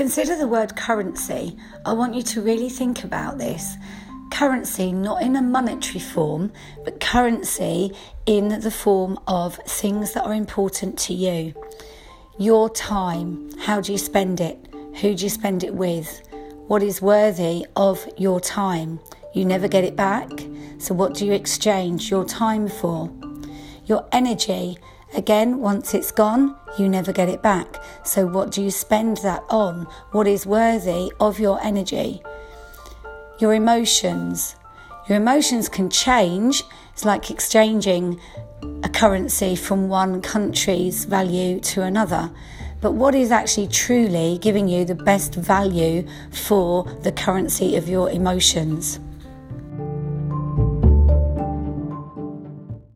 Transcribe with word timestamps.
Consider 0.00 0.34
the 0.34 0.48
word 0.48 0.76
currency. 0.76 1.58
I 1.84 1.92
want 1.92 2.14
you 2.14 2.22
to 2.22 2.40
really 2.40 2.70
think 2.70 3.04
about 3.04 3.36
this. 3.36 3.76
Currency, 4.30 4.92
not 4.92 5.20
in 5.20 5.36
a 5.36 5.42
monetary 5.42 6.00
form, 6.00 6.52
but 6.84 7.00
currency 7.00 7.92
in 8.24 8.60
the 8.60 8.70
form 8.70 9.18
of 9.28 9.56
things 9.66 10.14
that 10.14 10.24
are 10.24 10.32
important 10.32 10.98
to 11.00 11.12
you. 11.12 11.52
Your 12.38 12.70
time, 12.70 13.54
how 13.58 13.82
do 13.82 13.92
you 13.92 13.98
spend 13.98 14.40
it? 14.40 14.72
Who 15.02 15.14
do 15.14 15.22
you 15.22 15.28
spend 15.28 15.64
it 15.64 15.74
with? 15.74 16.26
What 16.66 16.82
is 16.82 17.02
worthy 17.02 17.66
of 17.76 18.08
your 18.16 18.40
time? 18.40 19.00
You 19.34 19.44
never 19.44 19.68
get 19.68 19.84
it 19.84 19.96
back. 19.96 20.30
So, 20.78 20.94
what 20.94 21.12
do 21.12 21.26
you 21.26 21.34
exchange 21.34 22.10
your 22.10 22.24
time 22.24 22.68
for? 22.68 23.12
Your 23.84 24.08
energy, 24.12 24.78
again, 25.14 25.58
once 25.58 25.94
it's 25.94 26.10
gone, 26.10 26.56
you 26.78 26.88
never 26.88 27.12
get 27.12 27.28
it 27.28 27.42
back. 27.42 27.82
So, 28.04 28.26
what 28.26 28.50
do 28.50 28.62
you 28.62 28.70
spend 28.70 29.18
that 29.18 29.42
on? 29.50 29.86
What 30.12 30.26
is 30.26 30.46
worthy 30.46 31.12
of 31.20 31.38
your 31.40 31.60
energy? 31.62 32.22
Your 33.38 33.54
emotions. 33.54 34.56
Your 35.08 35.18
emotions 35.18 35.68
can 35.68 35.90
change. 35.90 36.62
It's 36.92 37.04
like 37.04 37.30
exchanging 37.30 38.20
a 38.82 38.88
currency 38.88 39.56
from 39.56 39.88
one 39.88 40.20
country's 40.20 41.04
value 41.04 41.60
to 41.60 41.82
another. 41.82 42.30
But 42.80 42.92
what 42.92 43.14
is 43.14 43.30
actually 43.30 43.68
truly 43.68 44.38
giving 44.40 44.68
you 44.68 44.84
the 44.84 44.94
best 44.94 45.34
value 45.34 46.06
for 46.32 46.84
the 47.02 47.12
currency 47.12 47.76
of 47.76 47.88
your 47.88 48.10
emotions? 48.10 49.00